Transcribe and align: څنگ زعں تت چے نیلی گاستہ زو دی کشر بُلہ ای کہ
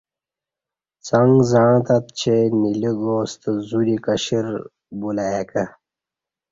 څنگ 1.05 1.33
زعں 1.51 1.77
تت 1.85 2.05
چے 2.19 2.35
نیلی 2.61 2.91
گاستہ 3.03 3.49
زو 3.67 3.79
دی 3.87 3.97
کشر 4.05 4.47
بُلہ 4.99 5.25
ای 5.33 5.43
کہ 5.49 5.63